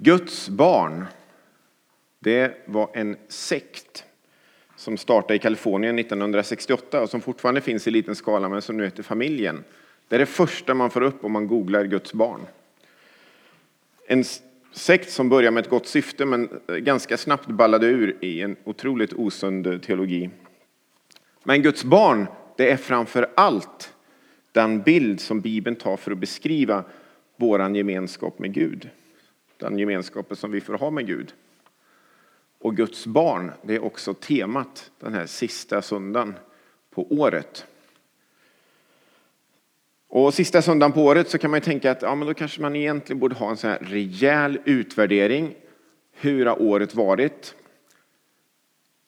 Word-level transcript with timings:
Guds 0.00 0.48
barn, 0.48 1.06
det 2.18 2.52
var 2.66 2.90
en 2.94 3.16
sekt 3.28 4.04
som 4.76 4.96
startade 4.96 5.34
i 5.34 5.38
Kalifornien 5.38 5.98
1968 5.98 7.02
och 7.02 7.10
som 7.10 7.20
fortfarande 7.20 7.60
finns 7.60 7.86
i 7.86 7.90
liten 7.90 8.14
skala 8.14 8.48
men 8.48 8.62
som 8.62 8.76
nu 8.76 8.84
heter 8.84 9.02
Familjen. 9.02 9.64
Det 10.08 10.14
är 10.14 10.18
det 10.18 10.26
första 10.26 10.74
man 10.74 10.90
får 10.90 11.02
upp 11.02 11.24
om 11.24 11.32
man 11.32 11.46
googlar 11.46 11.84
Guds 11.84 12.12
barn. 12.12 12.40
En 14.06 14.24
sekt 14.72 15.10
som 15.10 15.28
började 15.28 15.54
med 15.54 15.64
ett 15.64 15.70
gott 15.70 15.86
syfte 15.86 16.24
men 16.24 16.48
ganska 16.66 17.16
snabbt 17.16 17.46
ballade 17.46 17.86
ur 17.86 18.16
i 18.20 18.40
en 18.40 18.56
otroligt 18.64 19.12
osund 19.12 19.82
teologi. 19.82 20.30
Men 21.44 21.62
Guds 21.62 21.84
barn, 21.84 22.26
det 22.56 22.70
är 22.70 22.76
framför 22.76 23.30
allt 23.34 23.94
den 24.52 24.82
bild 24.82 25.20
som 25.20 25.40
Bibeln 25.40 25.76
tar 25.76 25.96
för 25.96 26.12
att 26.12 26.18
beskriva 26.18 26.84
vår 27.36 27.76
gemenskap 27.76 28.38
med 28.38 28.54
Gud. 28.54 28.90
Den 29.58 29.78
gemenskapen 29.78 30.36
som 30.36 30.50
vi 30.50 30.60
får 30.60 30.74
ha 30.74 30.90
med 30.90 31.06
Gud. 31.06 31.34
Och 32.58 32.76
Guds 32.76 33.06
barn, 33.06 33.52
det 33.62 33.74
är 33.74 33.84
också 33.84 34.14
temat 34.14 34.90
den 35.00 35.14
här 35.14 35.26
sista 35.26 35.82
söndagen 35.82 36.34
på 36.90 37.12
året. 37.12 37.66
Och 40.08 40.34
sista 40.34 40.62
söndagen 40.62 40.92
på 40.92 41.04
året 41.04 41.28
så 41.28 41.38
kan 41.38 41.50
man 41.50 41.60
tänka 41.60 41.90
att 41.90 42.02
ja, 42.02 42.14
men 42.14 42.28
då 42.28 42.34
kanske 42.34 42.60
man 42.60 42.76
egentligen 42.76 43.20
borde 43.20 43.34
ha 43.34 43.50
en 43.50 43.56
sån 43.56 43.70
här 43.70 43.78
rejäl 43.78 44.58
utvärdering. 44.64 45.54
Hur 46.12 46.46
har 46.46 46.62
året 46.62 46.94
varit? 46.94 47.54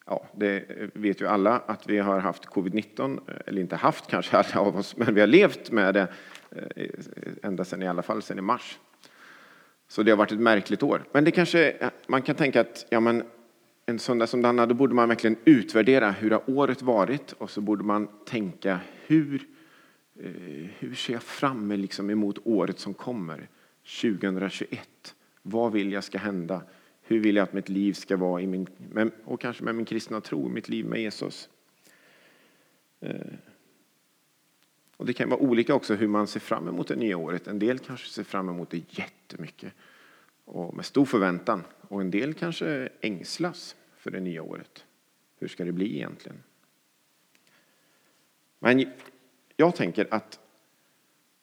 Ja, 0.06 0.26
det 0.32 0.64
vet 0.94 1.20
ju 1.20 1.26
alla 1.26 1.58
att 1.66 1.86
vi 1.86 1.98
har 1.98 2.18
haft 2.18 2.46
covid-19, 2.46 3.20
eller 3.46 3.60
inte 3.60 3.76
haft 3.76 4.06
kanske 4.06 4.36
alla 4.36 4.60
av 4.60 4.76
oss, 4.76 4.96
men 4.96 5.14
vi 5.14 5.20
har 5.20 5.26
levt 5.26 5.70
med 5.70 5.94
det 5.94 6.08
eh, 6.50 6.86
ända 7.42 7.64
sedan 7.64 7.82
i 7.82 7.88
alla 7.88 8.02
fall 8.02 8.22
sedan 8.22 8.38
i 8.38 8.42
mars. 8.42 8.78
Så 9.90 10.02
det 10.02 10.10
har 10.10 10.16
varit 10.16 10.32
ett 10.32 10.40
märkligt 10.40 10.82
år. 10.82 11.04
Men 11.12 11.24
det 11.24 11.30
kanske, 11.30 11.90
man 12.06 12.22
kan 12.22 12.36
tänka 12.36 12.60
att 12.60 12.86
ja, 12.90 13.00
men 13.00 13.22
en 13.86 13.98
söndag 13.98 14.26
som 14.26 14.42
denna, 14.42 14.66
då 14.66 14.74
borde 14.74 14.94
man 14.94 15.08
verkligen 15.08 15.36
utvärdera 15.44 16.10
hur 16.10 16.30
har 16.30 16.50
året 16.50 16.82
varit 16.82 17.32
och 17.32 17.50
så 17.50 17.60
borde 17.60 17.84
man 17.84 18.08
tänka 18.26 18.80
hur, 19.06 19.46
eh, 20.20 20.30
hur 20.78 20.94
ser 20.94 21.12
jag 21.12 21.22
fram 21.22 21.72
liksom 21.72 22.10
emot 22.10 22.38
året 22.44 22.78
som 22.78 22.94
kommer, 22.94 23.48
2021? 24.02 25.14
Vad 25.42 25.72
vill 25.72 25.92
jag 25.92 26.04
ska 26.04 26.18
hända? 26.18 26.62
Hur 27.02 27.20
vill 27.20 27.36
jag 27.36 27.42
att 27.42 27.52
mitt 27.52 27.68
liv 27.68 27.92
ska 27.92 28.16
vara 28.16 28.40
i 28.42 28.46
min, 28.46 28.66
och 29.24 29.40
kanske 29.40 29.64
med 29.64 29.74
min 29.74 29.84
kristna 29.84 30.20
tro, 30.20 30.48
mitt 30.48 30.68
liv 30.68 30.86
med 30.86 31.00
Jesus? 31.00 31.48
Eh, 33.00 33.16
och 35.00 35.06
det 35.06 35.12
kan 35.12 35.28
vara 35.28 35.40
olika 35.40 35.74
också 35.74 35.94
hur 35.94 36.08
man 36.08 36.26
ser 36.26 36.40
fram 36.40 36.68
emot 36.68 36.88
det 36.88 36.96
nya 36.96 37.16
året. 37.16 37.46
En 37.46 37.58
del 37.58 37.78
kanske 37.78 38.08
ser 38.08 38.24
fram 38.24 38.48
emot 38.48 38.70
det 38.70 38.82
jättemycket 38.98 39.72
och 40.44 40.74
med 40.74 40.84
stor 40.84 41.04
förväntan. 41.04 41.64
Och 41.80 42.00
en 42.00 42.10
del 42.10 42.34
kanske 42.34 42.88
ängslas 43.00 43.76
för 43.96 44.10
det 44.10 44.20
nya 44.20 44.42
året. 44.42 44.84
Hur 45.38 45.48
ska 45.48 45.64
det 45.64 45.72
bli 45.72 45.96
egentligen? 45.96 46.42
Men 48.58 48.84
jag 49.56 49.76
tänker 49.76 50.06
att 50.10 50.40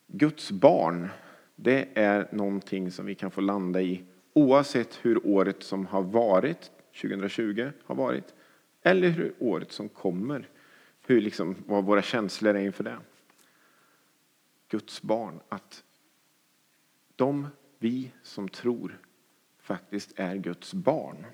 Guds 0.08 0.52
barn, 0.52 1.08
det 1.56 1.88
är 1.94 2.28
någonting 2.32 2.92
som 2.92 3.06
vi 3.06 3.16
kan 3.16 3.32
få 3.32 3.42
landa 3.42 3.82
i 3.82 4.04
oavsett 4.34 5.00
hur 5.02 5.28
året 5.28 5.64
som 5.64 5.86
har 5.86 6.02
varit, 6.02 6.72
2020 7.02 7.70
har 7.86 7.96
varit, 7.96 8.34
eller 8.82 9.10
hur 9.10 9.34
året 9.40 9.72
som 9.72 9.90
kommer, 9.90 10.50
hur 11.08 11.22
liksom, 11.22 11.56
vad 11.66 11.86
våra 11.86 12.02
känslor 12.02 12.56
är 12.56 12.62
inför 12.62 12.84
det. 12.84 12.98
Guds 14.70 15.02
barn, 15.02 15.40
att 15.50 15.84
de, 17.16 17.48
vi 17.80 18.12
som 18.24 18.50
tror, 18.50 19.00
faktiskt 19.60 20.14
är 20.16 20.36
Guds 20.36 20.74
barn. 20.74 21.26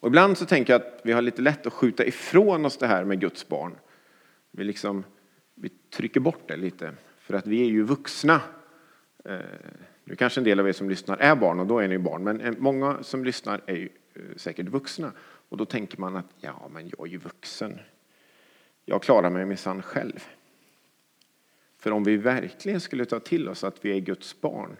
Och 0.00 0.08
ibland 0.08 0.38
så 0.38 0.46
tänker 0.46 0.72
jag 0.72 0.82
att 0.82 1.00
vi 1.04 1.12
har 1.12 1.22
lite 1.22 1.42
lätt 1.42 1.66
att 1.66 1.72
skjuta 1.72 2.04
ifrån 2.04 2.64
oss 2.64 2.76
det 2.76 2.86
här 2.86 3.04
med 3.04 3.20
Guds 3.20 3.48
barn. 3.48 3.76
Vi, 4.50 4.64
liksom, 4.64 5.04
vi 5.54 5.68
trycker 5.68 6.20
bort 6.20 6.48
det 6.48 6.56
lite, 6.56 6.94
för 7.18 7.34
att 7.34 7.46
vi 7.46 7.60
är 7.60 7.70
ju 7.70 7.82
vuxna. 7.82 8.40
Eh, 9.24 9.38
nu 10.04 10.16
kanske 10.16 10.40
en 10.40 10.44
del 10.44 10.60
av 10.60 10.68
er 10.68 10.72
som 10.72 10.90
lyssnar 10.90 11.16
är 11.16 11.36
barn 11.36 11.60
och 11.60 11.66
då 11.66 11.78
är 11.78 11.88
ni 11.88 11.98
barn, 11.98 12.24
men 12.24 12.40
eh, 12.40 12.54
många 12.58 13.02
som 13.02 13.24
lyssnar 13.24 13.60
är 13.66 13.74
ju 13.74 13.88
eh, 14.14 14.22
säkert 14.36 14.68
vuxna. 14.68 15.12
Och 15.48 15.56
då 15.56 15.64
tänker 15.64 16.00
man 16.00 16.16
att 16.16 16.34
ja, 16.40 16.68
men 16.72 16.90
jag 16.96 17.06
är 17.06 17.10
ju 17.10 17.18
vuxen. 17.18 17.78
Jag 18.84 19.02
klarar 19.02 19.30
mig 19.30 19.44
minsann 19.44 19.82
själv. 19.82 20.28
För 21.84 21.90
om 21.90 22.04
vi 22.04 22.16
verkligen 22.16 22.80
skulle 22.80 23.04
ta 23.04 23.20
till 23.20 23.48
oss 23.48 23.64
att 23.64 23.84
vi 23.84 23.96
är 23.96 24.00
Guds 24.00 24.40
barn, 24.40 24.76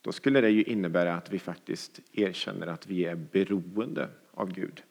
då 0.00 0.12
skulle 0.12 0.40
det 0.40 0.50
ju 0.50 0.62
innebära 0.62 1.14
att 1.14 1.30
vi 1.30 1.38
faktiskt 1.38 2.00
erkänner 2.12 2.66
att 2.66 2.86
vi 2.86 3.04
är 3.04 3.14
beroende 3.14 4.08
av 4.30 4.52
Gud. 4.52 4.82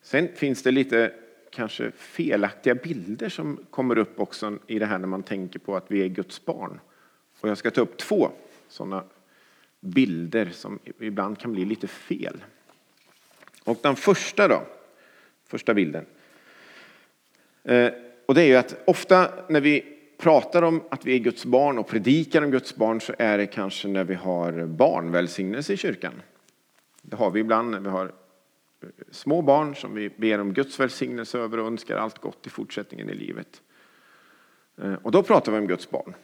Sen 0.00 0.28
finns 0.36 0.62
det 0.62 0.70
lite 0.70 1.14
kanske 1.50 1.90
felaktiga 1.90 2.74
bilder 2.74 3.28
som 3.28 3.66
kommer 3.70 3.98
upp 3.98 4.20
också 4.20 4.58
i 4.66 4.78
det 4.78 4.86
här 4.86 4.98
när 4.98 5.08
man 5.08 5.22
tänker 5.22 5.58
på 5.58 5.76
att 5.76 5.90
vi 5.90 6.02
är 6.02 6.08
Guds 6.08 6.44
barn. 6.44 6.80
Och 7.40 7.48
jag 7.48 7.58
ska 7.58 7.70
ta 7.70 7.80
upp 7.80 7.96
två 7.96 8.30
sådana 8.68 9.04
bilder 9.80 10.50
som 10.50 10.78
ibland 10.98 11.38
kan 11.38 11.52
bli 11.52 11.64
lite 11.64 11.86
fel. 11.86 12.44
Och 13.64 13.78
den 13.82 13.96
första 13.96 14.48
då, 14.48 14.66
första 15.44 15.74
bilden. 15.74 16.06
Eh, 17.62 17.92
och 18.28 18.34
det 18.34 18.42
är 18.42 18.46
ju 18.46 18.56
att 18.56 18.82
ofta 18.84 19.30
när 19.48 19.60
vi 19.60 19.84
pratar 20.18 20.62
om 20.62 20.82
att 20.90 21.04
vi 21.04 21.14
är 21.14 21.18
Guds 21.18 21.44
barn 21.44 21.78
och 21.78 21.86
predikar 21.86 22.42
om 22.42 22.50
Guds 22.50 22.76
barn 22.76 23.00
så 23.00 23.14
är 23.18 23.38
det 23.38 23.46
kanske 23.46 23.88
när 23.88 24.04
vi 24.04 24.14
har 24.14 24.66
barnvälsignelse 24.66 25.72
i 25.72 25.76
kyrkan. 25.76 26.22
Det 27.02 27.16
har 27.16 27.30
vi 27.30 27.40
ibland 27.40 27.70
när 27.70 27.80
vi 27.80 27.88
har 27.88 28.06
eh, 28.06 28.88
små 29.10 29.42
barn 29.42 29.76
som 29.76 29.94
vi 29.94 30.08
ber 30.08 30.38
om 30.40 30.52
Guds 30.52 30.80
välsignelse 30.80 31.38
över 31.38 31.58
och 31.58 31.66
önskar 31.66 31.96
allt 31.96 32.18
gott 32.18 32.46
i 32.46 32.50
fortsättningen 32.50 33.10
i 33.10 33.14
livet. 33.14 33.62
Eh, 34.82 34.94
och 34.94 35.10
då 35.10 35.22
pratar 35.22 35.52
vi 35.52 35.58
om 35.58 35.66
Guds 35.66 35.90
barn. 35.90 36.14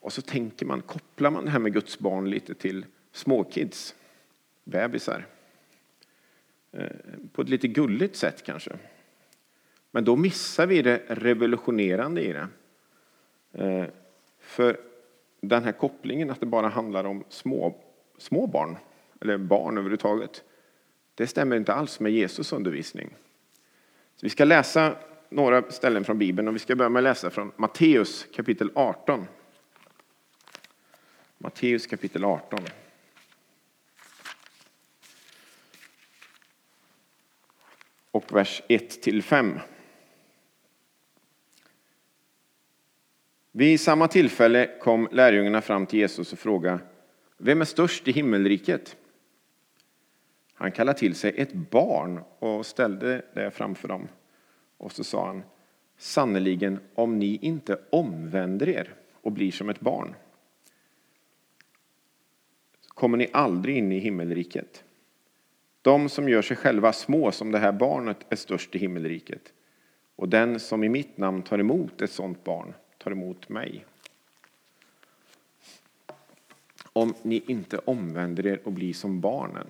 Och 0.00 0.12
så 0.12 0.22
tänker 0.22 0.66
man, 0.66 0.82
kopplar 0.82 1.30
man 1.30 1.44
det 1.44 1.50
här 1.50 1.58
med 1.58 1.72
Guds 1.72 1.98
barn 1.98 2.30
lite 2.30 2.54
till 2.54 2.86
småkids, 3.12 3.94
bebisar. 4.64 5.26
Eh, 6.72 6.86
på 7.32 7.42
ett 7.42 7.48
lite 7.48 7.68
gulligt 7.68 8.16
sätt 8.16 8.42
kanske. 8.42 8.78
Men 9.96 10.04
då 10.04 10.16
missar 10.16 10.66
vi 10.66 10.82
det 10.82 11.02
revolutionerande 11.08 12.22
i 12.22 12.32
det. 12.32 12.48
Eh, 13.52 13.84
för 14.40 14.80
den 15.40 15.64
här 15.64 15.72
kopplingen 15.72 16.30
att 16.30 16.40
det 16.40 16.46
bara 16.46 16.68
handlar 16.68 17.04
om 17.04 17.24
små, 17.28 17.74
små 18.18 18.46
barn 18.46 18.76
eller 19.20 19.38
barn 19.38 19.78
överhuvudtaget. 19.78 20.44
Det 21.14 21.26
stämmer 21.26 21.56
inte 21.56 21.74
alls 21.74 22.00
med 22.00 22.12
Jesus 22.12 22.52
undervisning. 22.52 23.14
Så 24.16 24.26
vi 24.26 24.30
ska 24.30 24.44
läsa 24.44 24.96
några 25.28 25.70
ställen 25.70 26.04
från 26.04 26.18
Bibeln 26.18 26.48
och 26.48 26.54
vi 26.54 26.58
ska 26.58 26.76
börja 26.76 26.88
med 26.88 27.00
att 27.00 27.04
läsa 27.04 27.30
från 27.30 27.52
Matteus 27.56 28.26
kapitel 28.34 28.70
18. 28.74 29.26
Matteus 31.38 31.86
kapitel 31.86 32.24
18. 32.24 32.60
Och 38.10 38.36
vers 38.36 38.62
1 38.68 39.02
till 39.02 39.22
5. 39.22 39.58
Vid 43.58 43.80
samma 43.80 44.08
tillfälle 44.08 44.70
kom 44.80 45.08
lärjungarna 45.12 45.60
fram 45.60 45.86
till 45.86 45.98
Jesus 45.98 46.32
och 46.32 46.38
frågade 46.38 46.78
Vem 47.38 47.60
är 47.60 47.64
störst 47.64 48.08
i 48.08 48.12
himmelriket? 48.12 48.96
Han 50.54 50.72
kallade 50.72 50.98
till 50.98 51.14
sig 51.14 51.34
ett 51.36 51.52
barn 51.52 52.20
och 52.38 52.66
ställde 52.66 53.22
det 53.34 53.50
framför 53.50 53.88
dem. 53.88 54.08
Och 54.76 54.92
så 54.92 55.04
sa 55.04 55.26
han, 55.26 55.42
sannerligen 55.98 56.80
om 56.94 57.18
ni 57.18 57.38
inte 57.42 57.78
omvänder 57.90 58.68
er 58.68 58.94
och 59.12 59.32
blir 59.32 59.52
som 59.52 59.68
ett 59.68 59.80
barn 59.80 60.14
kommer 62.88 63.18
ni 63.18 63.28
aldrig 63.32 63.76
in 63.76 63.92
i 63.92 63.98
himmelriket. 63.98 64.84
De 65.82 66.08
som 66.08 66.28
gör 66.28 66.42
sig 66.42 66.56
själva 66.56 66.92
små 66.92 67.32
som 67.32 67.52
det 67.52 67.58
här 67.58 67.72
barnet 67.72 68.26
är 68.28 68.36
störst 68.36 68.74
i 68.74 68.78
himmelriket. 68.78 69.52
Och 70.16 70.28
den 70.28 70.60
som 70.60 70.84
i 70.84 70.88
mitt 70.88 71.18
namn 71.18 71.42
tar 71.42 71.58
emot 71.58 72.02
ett 72.02 72.10
sådant 72.10 72.44
barn 72.44 72.74
tar 73.06 73.12
emot 73.12 73.48
mig. 73.48 73.84
Om 76.92 77.14
ni 77.22 77.42
inte 77.46 77.78
omvänder 77.78 78.46
er 78.46 78.60
och 78.64 78.72
blir 78.72 78.94
som 78.94 79.20
barnen 79.20 79.66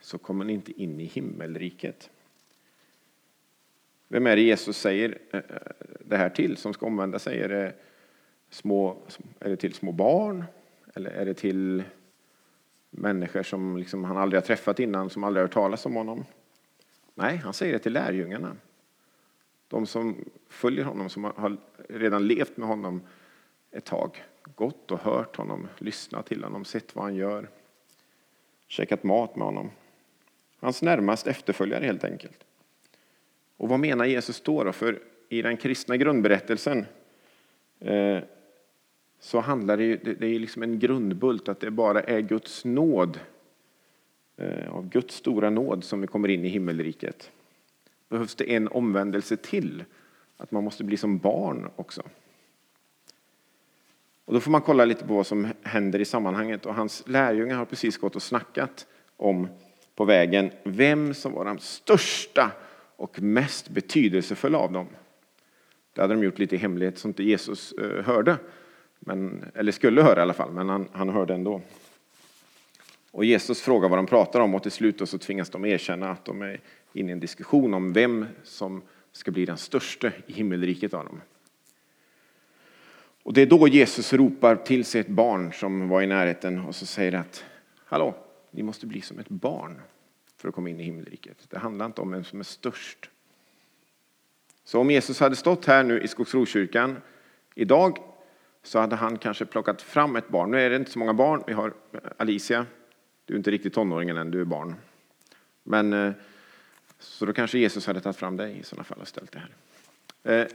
så 0.00 0.18
kommer 0.18 0.44
ni 0.44 0.52
inte 0.52 0.82
in 0.82 1.00
i 1.00 1.04
himmelriket. 1.04 2.10
Vem 4.08 4.26
är 4.26 4.36
det 4.36 4.42
Jesus 4.42 4.76
säger 4.76 5.18
eh, 5.30 5.38
eh, 5.38 5.44
det 6.00 6.16
här 6.16 6.28
till 6.28 6.56
som 6.56 6.74
ska 6.74 6.86
omvända 6.86 7.18
sig? 7.18 7.40
Är 7.40 7.48
det, 7.48 7.74
små, 8.50 8.96
är 9.40 9.48
det 9.50 9.56
till 9.56 9.74
små 9.74 9.92
barn? 9.92 10.44
Eller 10.94 11.10
är 11.10 11.24
det 11.24 11.34
till 11.34 11.82
människor 12.90 13.42
som 13.42 13.76
liksom 13.76 14.04
han 14.04 14.16
aldrig 14.16 14.42
har 14.42 14.46
träffat 14.46 14.80
innan, 14.80 15.10
som 15.10 15.24
aldrig 15.24 15.40
har 15.40 15.46
hört 15.46 15.54
talas 15.54 15.86
om 15.86 15.94
honom? 15.94 16.24
Nej, 17.14 17.36
han 17.36 17.52
säger 17.52 17.72
det 17.72 17.78
till 17.78 17.92
lärjungarna. 17.92 18.56
De 19.68 19.86
som 19.86 20.24
följer 20.48 20.84
honom, 20.84 21.08
som 21.08 21.24
har 21.24 21.56
redan 21.88 22.26
levt 22.26 22.56
med 22.56 22.68
honom 22.68 23.00
ett 23.70 23.84
tag. 23.84 24.24
Gått 24.54 24.90
och 24.90 25.00
hört 25.00 25.36
honom, 25.36 25.68
lyssnat 25.78 26.26
till 26.26 26.44
honom, 26.44 26.64
sett 26.64 26.96
vad 26.96 27.04
han 27.04 27.14
gör. 27.14 27.48
Käkat 28.66 29.04
mat 29.04 29.36
med 29.36 29.46
honom. 29.46 29.70
Hans 30.60 30.82
närmast 30.82 31.26
efterföljare 31.26 31.84
helt 31.84 32.04
enkelt. 32.04 32.44
Och 33.56 33.68
vad 33.68 33.80
menar 33.80 34.04
Jesus 34.04 34.40
då? 34.40 34.64
då? 34.64 34.72
För 34.72 34.98
i 35.28 35.42
den 35.42 35.56
kristna 35.56 35.96
grundberättelsen 35.96 36.86
eh, 37.80 38.18
så 39.20 39.40
handlar 39.40 39.76
det, 39.76 39.84
ju, 39.84 39.96
det 39.96 40.26
är 40.26 40.38
liksom 40.38 40.62
en 40.62 40.78
grundbult 40.78 41.48
att 41.48 41.60
det 41.60 41.70
bara 41.70 42.00
är 42.02 42.20
Guds 42.20 42.64
nåd, 42.64 43.20
eh, 44.36 44.74
av 44.74 44.88
Guds 44.88 45.14
stora 45.14 45.50
nåd 45.50 45.84
som 45.84 46.00
vi 46.00 46.06
kommer 46.06 46.28
in 46.28 46.44
i 46.44 46.48
himmelriket. 46.48 47.30
Behövs 48.08 48.34
det 48.34 48.54
en 48.54 48.68
omvändelse 48.68 49.36
till, 49.36 49.84
att 50.36 50.50
man 50.50 50.64
måste 50.64 50.84
bli 50.84 50.96
som 50.96 51.18
barn 51.18 51.70
också. 51.76 52.02
Och 54.24 54.34
då 54.34 54.40
får 54.40 54.50
man 54.50 54.60
kolla 54.60 54.84
lite 54.84 55.06
på 55.06 55.14
vad 55.14 55.26
som 55.26 55.48
händer 55.62 55.98
i 55.98 56.04
sammanhanget. 56.04 56.66
Och 56.66 56.74
hans 56.74 57.02
lärjungar 57.06 57.56
har 57.56 57.64
precis 57.64 57.96
gått 57.96 58.16
och 58.16 58.22
snackat 58.22 58.86
om 59.16 59.48
på 59.94 60.04
vägen 60.04 60.50
vem 60.64 61.14
som 61.14 61.32
var 61.32 61.44
den 61.44 61.58
största 61.58 62.50
och 62.96 63.22
mest 63.22 63.68
betydelsefulla 63.68 64.58
av 64.58 64.72
dem. 64.72 64.86
Det 65.92 66.00
hade 66.00 66.14
de 66.14 66.24
gjort 66.24 66.38
lite 66.38 66.54
i 66.54 66.58
hemlighet 66.58 66.98
så 66.98 67.08
inte 67.08 67.22
Jesus 67.22 67.72
eh, 67.72 68.04
hörde. 68.04 68.36
Men, 68.98 69.44
eller 69.54 69.72
skulle 69.72 70.02
höra 70.02 70.18
i 70.18 70.22
alla 70.22 70.34
fall, 70.34 70.52
men 70.52 70.68
han, 70.68 70.88
han 70.92 71.08
hörde 71.08 71.34
ändå. 71.34 71.60
Och 73.18 73.24
Jesus 73.24 73.60
frågar 73.60 73.88
vad 73.88 73.98
de 73.98 74.06
pratar 74.06 74.40
om 74.40 74.54
och 74.54 74.62
till 74.62 74.72
slut 74.72 75.08
så 75.08 75.18
tvingas 75.18 75.50
de 75.50 75.64
erkänna 75.64 76.10
att 76.10 76.24
de 76.24 76.42
är 76.42 76.60
inne 76.92 77.08
i 77.08 77.12
en 77.12 77.20
diskussion 77.20 77.74
om 77.74 77.92
vem 77.92 78.26
som 78.42 78.82
ska 79.12 79.30
bli 79.30 79.44
den 79.44 79.56
största 79.56 80.12
i 80.26 80.32
himmelriket 80.32 80.94
av 80.94 81.04
dem. 81.04 81.20
Och 83.22 83.32
det 83.32 83.42
är 83.42 83.46
då 83.46 83.68
Jesus 83.68 84.12
ropar 84.12 84.56
till 84.56 84.84
sig 84.84 85.00
ett 85.00 85.08
barn 85.08 85.52
som 85.52 85.88
var 85.88 86.02
i 86.02 86.06
närheten 86.06 86.58
och 86.58 86.74
så 86.74 86.86
säger 86.86 87.12
att 87.12 87.44
Hallå, 87.84 88.14
ni 88.50 88.62
måste 88.62 88.86
bli 88.86 89.00
som 89.00 89.18
ett 89.18 89.28
barn 89.28 89.80
för 90.36 90.48
att 90.48 90.54
komma 90.54 90.70
in 90.70 90.80
i 90.80 90.84
himmelriket. 90.84 91.46
Det 91.48 91.58
handlar 91.58 91.86
inte 91.86 92.00
om 92.00 92.10
vem 92.10 92.24
som 92.24 92.40
är 92.40 92.44
störst. 92.44 93.10
Så 94.64 94.80
om 94.80 94.90
Jesus 94.90 95.20
hade 95.20 95.36
stått 95.36 95.64
här 95.64 95.84
nu 95.84 96.00
i 96.00 96.08
Skogsrokyrkan 96.08 96.96
idag 97.54 97.98
så 98.62 98.78
hade 98.78 98.96
han 98.96 99.18
kanske 99.18 99.44
plockat 99.44 99.82
fram 99.82 100.16
ett 100.16 100.28
barn. 100.28 100.50
Nu 100.50 100.60
är 100.60 100.70
det 100.70 100.76
inte 100.76 100.90
så 100.90 100.98
många 100.98 101.14
barn. 101.14 101.44
Vi 101.46 101.52
har 101.52 101.74
Alicia. 102.16 102.66
Du 103.28 103.34
är 103.34 103.38
inte 103.38 103.50
riktigt 103.50 103.74
tonåringen 103.74 104.16
än, 104.16 104.30
du 104.30 104.40
är 104.40 104.44
barn. 104.44 104.74
Men, 105.62 105.92
eh, 105.92 106.12
så 106.98 107.26
då 107.26 107.32
kanske 107.32 107.58
Jesus 107.58 107.86
hade 107.86 108.00
tagit 108.00 108.16
fram 108.16 108.36
dig 108.36 108.58
i 108.58 108.62
sådana 108.62 108.84
fall 108.84 108.98
och 109.00 109.08
ställt 109.08 109.32
det 109.32 109.38
här. 109.38 109.50
Eh, 110.40 110.46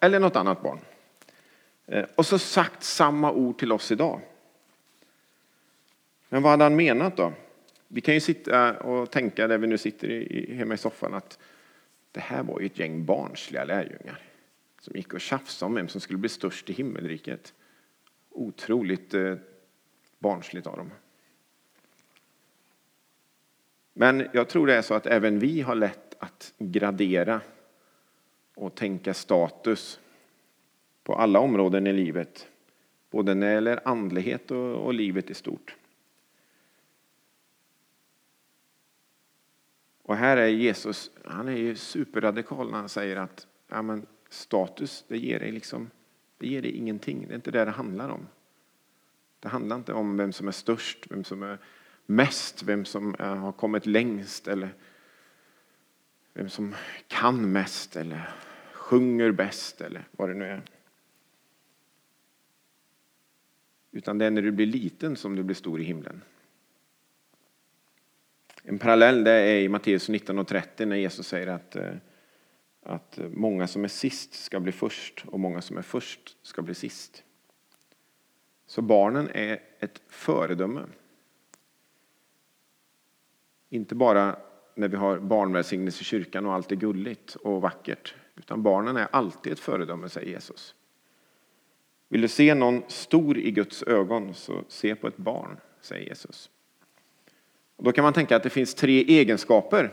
eller 0.00 0.20
något 0.20 0.36
annat 0.36 0.62
barn. 0.62 0.78
Eh, 1.86 2.04
och 2.14 2.26
så 2.26 2.38
sagt 2.38 2.82
samma 2.82 3.32
ord 3.32 3.58
till 3.58 3.72
oss 3.72 3.92
idag. 3.92 4.20
Men 6.28 6.42
vad 6.42 6.50
hade 6.50 6.64
han 6.64 6.76
menat 6.76 7.16
då? 7.16 7.32
Vi 7.88 8.00
kan 8.00 8.14
ju 8.14 8.20
sitta 8.20 8.78
och 8.78 9.10
tänka 9.10 9.48
där 9.48 9.58
vi 9.58 9.66
nu 9.66 9.78
sitter 9.78 10.10
i, 10.10 10.54
hemma 10.54 10.74
i 10.74 10.78
soffan 10.78 11.14
att 11.14 11.38
det 12.12 12.20
här 12.20 12.42
var 12.42 12.60
ju 12.60 12.66
ett 12.66 12.78
gäng 12.78 13.04
barnsliga 13.04 13.64
lärjungar 13.64 14.18
som 14.80 14.96
gick 14.96 15.14
och 15.14 15.20
tjafsade 15.20 15.66
om 15.66 15.74
vem 15.74 15.88
som 15.88 16.00
skulle 16.00 16.18
bli 16.18 16.28
störst 16.28 16.70
i 16.70 16.72
himmelriket. 16.72 17.54
Otroligt 18.30 19.14
eh, 19.14 19.34
barnsligt 20.18 20.66
av 20.66 20.76
dem. 20.76 20.90
Men 24.00 24.28
jag 24.32 24.48
tror 24.48 24.66
det 24.66 24.74
är 24.74 24.82
så 24.82 24.94
att 24.94 25.06
även 25.06 25.38
vi 25.38 25.60
har 25.60 25.74
lätt 25.74 26.16
att 26.18 26.54
gradera 26.58 27.40
och 28.54 28.74
tänka 28.74 29.14
status 29.14 30.00
på 31.02 31.14
alla 31.14 31.38
områden 31.38 31.86
i 31.86 31.92
livet. 31.92 32.48
Både 33.10 33.34
när 33.34 33.46
det 33.46 33.52
gäller 33.52 33.88
andlighet 33.88 34.50
och, 34.50 34.74
och 34.74 34.94
livet 34.94 35.30
i 35.30 35.34
stort. 35.34 35.76
Och 40.02 40.16
här 40.16 40.36
är 40.36 40.48
Jesus, 40.48 41.10
han 41.24 41.48
är 41.48 41.56
ju 41.56 41.76
superradikal 41.76 42.70
när 42.70 42.78
han 42.78 42.88
säger 42.88 43.16
att 43.16 43.46
ja, 43.68 43.82
men 43.82 44.06
status, 44.28 45.04
det 45.08 45.18
ger 45.18 45.38
dig 45.40 45.52
liksom, 45.52 45.90
det 46.38 46.46
ger 46.46 46.62
dig 46.62 46.76
ingenting. 46.76 47.24
Det 47.28 47.32
är 47.32 47.36
inte 47.36 47.50
det 47.50 47.64
det 47.64 47.70
handlar 47.70 48.08
om. 48.08 48.26
Det 49.40 49.48
handlar 49.48 49.76
inte 49.76 49.92
om 49.92 50.16
vem 50.16 50.32
som 50.32 50.48
är 50.48 50.52
störst, 50.52 51.06
vem 51.10 51.24
som 51.24 51.42
är 51.42 51.58
mest, 52.10 52.62
vem 52.62 52.84
som 52.84 53.14
eh, 53.14 53.36
har 53.36 53.52
kommit 53.52 53.86
längst 53.86 54.48
eller 54.48 54.74
vem 56.32 56.48
som 56.48 56.74
kan 57.08 57.52
mest 57.52 57.96
eller 57.96 58.30
sjunger 58.72 59.32
bäst 59.32 59.80
eller 59.80 60.08
vad 60.12 60.28
det 60.28 60.34
nu 60.34 60.44
är. 60.44 60.62
Utan 63.90 64.18
det 64.18 64.26
är 64.26 64.30
när 64.30 64.42
du 64.42 64.50
blir 64.50 64.66
liten 64.66 65.16
som 65.16 65.36
du 65.36 65.42
blir 65.42 65.54
stor 65.54 65.80
i 65.80 65.84
himlen. 65.84 66.22
En 68.62 68.78
parallell 68.78 69.24
det 69.24 69.32
är 69.32 69.60
i 69.60 69.68
Matteus 69.68 70.08
19.30 70.08 70.86
när 70.86 70.96
Jesus 70.96 71.26
säger 71.26 71.46
att, 71.46 71.76
eh, 71.76 71.94
att 72.82 73.18
många 73.30 73.66
som 73.66 73.84
är 73.84 73.88
sist 73.88 74.34
ska 74.34 74.60
bli 74.60 74.72
först 74.72 75.24
och 75.26 75.40
många 75.40 75.60
som 75.60 75.76
är 75.76 75.82
först 75.82 76.36
ska 76.42 76.62
bli 76.62 76.74
sist. 76.74 77.24
Så 78.66 78.82
barnen 78.82 79.28
är 79.34 79.62
ett 79.78 80.02
föredöme. 80.08 80.80
Inte 83.70 83.94
bara 83.94 84.36
när 84.74 84.88
vi 84.88 84.96
har 84.96 85.18
barnvälsignelse 85.18 86.00
i 86.00 86.04
kyrkan 86.04 86.46
och 86.46 86.54
allt 86.54 86.72
är 86.72 86.76
gulligt 86.76 87.34
och 87.34 87.62
vackert. 87.62 88.14
Utan 88.36 88.62
barnen 88.62 88.96
är 88.96 89.08
alltid 89.12 89.52
ett 89.52 89.60
föredöme, 89.60 90.08
säger 90.08 90.30
Jesus. 90.30 90.74
Vill 92.08 92.20
du 92.20 92.28
se 92.28 92.54
någon 92.54 92.82
stor 92.88 93.38
i 93.38 93.50
Guds 93.50 93.82
ögon 93.82 94.34
så 94.34 94.64
se 94.68 94.94
på 94.94 95.06
ett 95.08 95.16
barn, 95.16 95.60
säger 95.80 96.08
Jesus. 96.08 96.50
Och 97.76 97.84
då 97.84 97.92
kan 97.92 98.04
man 98.04 98.12
tänka 98.12 98.36
att 98.36 98.42
det 98.42 98.50
finns 98.50 98.74
tre 98.74 99.00
egenskaper 99.00 99.92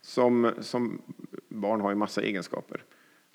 som, 0.00 0.52
som 0.60 1.02
barn 1.48 1.80
har 1.80 1.90
ju 1.90 1.96
massa 1.96 2.22
egenskaper. 2.22 2.84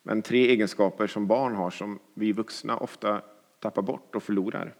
Men 0.03 0.21
tre 0.21 0.49
egenskaper 0.49 1.07
som 1.07 1.27
barn 1.27 1.55
har 1.55 1.69
som 1.69 1.99
vi 2.13 2.31
vuxna 2.31 2.77
ofta 2.77 3.21
tappar 3.59 3.81
bort 3.81 4.15
och 4.15 4.23
förlorar. 4.23 4.75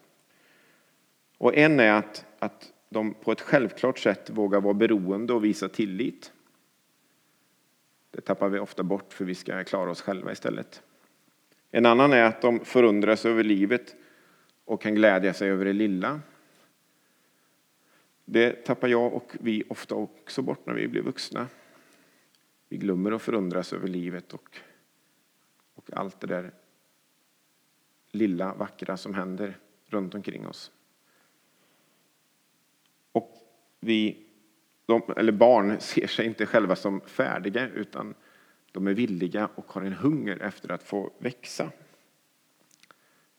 Och 1.37 1.55
en 1.55 1.79
är 1.79 1.91
att, 1.91 2.25
att 2.39 2.72
de 2.93 3.13
på 3.13 3.31
ett 3.31 3.41
självklart 3.41 3.99
sätt 3.99 4.29
vågar 4.29 4.61
vara 4.61 4.73
beroende 4.73 5.33
och 5.33 5.43
visa 5.43 5.69
tillit. 5.69 6.33
Det 8.11 8.21
tappar 8.21 8.49
vi 8.49 8.59
ofta 8.59 8.83
bort 8.83 9.13
för 9.13 9.25
vi 9.25 9.35
ska 9.35 9.63
klara 9.63 9.91
oss 9.91 10.01
själva 10.01 10.31
istället. 10.31 10.83
En 11.71 11.85
annan 11.85 12.13
är 12.13 12.23
att 12.23 12.41
de 12.41 12.65
förundras 12.65 13.25
över 13.25 13.43
livet 13.43 13.95
och 14.65 14.81
kan 14.81 14.95
glädja 14.95 15.33
sig 15.33 15.49
över 15.49 15.65
det 15.65 15.73
lilla. 15.73 16.21
Det 18.25 18.51
tappar 18.51 18.87
jag 18.87 19.13
och 19.13 19.35
vi 19.39 19.63
ofta 19.69 19.95
också 19.95 20.41
bort 20.41 20.65
när 20.65 20.73
vi 20.73 20.87
blir 20.87 21.01
vuxna. 21.01 21.47
Vi 22.69 22.77
glömmer 22.77 23.11
att 23.11 23.21
förundras 23.21 23.73
över 23.73 23.87
livet 23.87 24.33
och, 24.33 24.57
och 25.73 25.89
allt 25.93 26.19
det 26.19 26.27
där 26.27 26.51
lilla 28.11 28.53
vackra 28.53 28.97
som 28.97 29.13
händer 29.13 29.57
runt 29.85 30.15
omkring 30.15 30.47
oss. 30.47 30.71
Och 33.11 33.31
vi, 33.83 34.17
de, 34.85 35.01
eller 35.17 35.31
barn 35.31 35.77
ser 35.79 36.07
sig 36.07 36.25
inte 36.25 36.45
själva 36.45 36.75
som 36.75 37.01
färdiga 37.01 37.69
utan 37.69 38.13
de 38.71 38.87
är 38.87 38.93
villiga 38.93 39.49
och 39.55 39.71
har 39.71 39.81
en 39.81 39.93
hunger 39.93 40.37
efter 40.41 40.71
att 40.71 40.83
få 40.83 41.11
växa. 41.17 41.71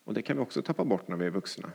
Och 0.05 0.15
det 0.15 0.23
kan 0.23 0.37
vi 0.37 0.43
också 0.43 0.63
tappa 0.63 0.85
bort 0.85 1.09
när 1.09 1.17
vi 1.17 1.27
är 1.27 1.31
vuxna. 1.31 1.71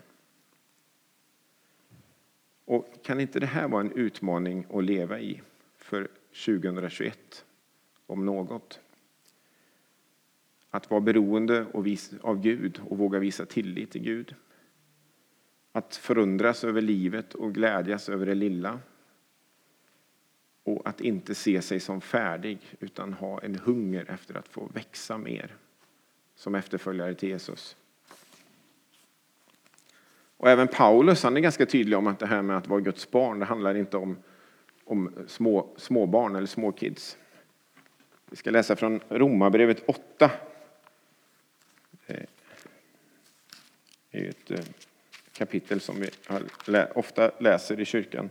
Och 2.65 3.03
kan 3.03 3.19
inte 3.19 3.39
det 3.39 3.45
här 3.45 3.67
vara 3.67 3.81
en 3.81 3.91
utmaning 3.91 4.65
att 4.73 4.83
leva 4.83 5.19
i 5.19 5.41
för 5.77 6.07
2021, 6.45 7.45
om 8.05 8.25
något? 8.25 8.79
Att 10.69 10.89
vara 10.89 11.01
beroende 11.01 11.65
av 12.21 12.41
Gud 12.41 12.81
och 12.89 12.97
våga 12.97 13.19
visa 13.19 13.45
tillit 13.45 13.91
till 13.91 14.01
Gud. 14.01 14.35
Att 15.79 15.95
förundras 15.95 16.63
över 16.63 16.81
livet 16.81 17.33
och 17.33 17.53
glädjas 17.53 18.09
över 18.09 18.25
det 18.25 18.35
lilla. 18.35 18.79
Och 20.63 20.89
att 20.89 21.01
inte 21.01 21.35
se 21.35 21.61
sig 21.61 21.79
som 21.79 22.01
färdig 22.01 22.59
utan 22.79 23.13
ha 23.13 23.41
en 23.41 23.55
hunger 23.55 24.05
efter 24.09 24.37
att 24.37 24.47
få 24.47 24.69
växa 24.73 25.17
mer 25.17 25.55
som 26.35 26.55
efterföljare 26.55 27.15
till 27.15 27.29
Jesus. 27.29 27.75
Och 30.37 30.49
även 30.49 30.67
Paulus 30.67 31.23
han 31.23 31.37
är 31.37 31.41
ganska 31.41 31.65
tydlig 31.65 31.97
om 31.97 32.07
att 32.07 32.19
det 32.19 32.27
här 32.27 32.41
med 32.41 32.57
att 32.57 32.67
vara 32.67 32.79
Guds 32.79 33.11
barn, 33.11 33.39
det 33.39 33.45
handlar 33.45 33.75
inte 33.75 33.97
om, 33.97 34.17
om 34.83 35.13
små, 35.27 35.73
småbarn 35.77 36.35
eller 36.35 36.47
småkids. 36.47 37.17
Vi 38.29 38.35
ska 38.35 38.51
läsa 38.51 38.75
från 38.75 38.99
Romarbrevet 39.09 39.83
8. 39.87 40.31
Eh, 42.07 42.25
det 44.11 44.19
är 44.25 44.29
ett 44.29 44.51
eh, 44.51 44.65
kapitel 45.39 45.79
som 45.79 46.01
vi 46.01 46.09
ofta 46.95 47.31
läser 47.37 47.79
i 47.79 47.85
kyrkan. 47.85 48.29